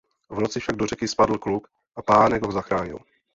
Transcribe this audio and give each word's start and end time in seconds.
V 0.29 0.39
noci 0.39 0.59
však 0.59 0.75
do 0.75 0.85
řeky 0.87 1.07
spadl 1.07 1.37
kluk 1.37 1.67
a 1.95 2.01
Pánek 2.01 2.45
ho 2.45 2.51
zachránil. 2.51 2.99